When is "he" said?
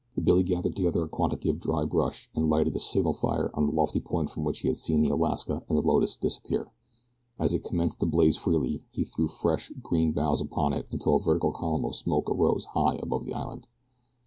4.61-4.67, 8.89-9.03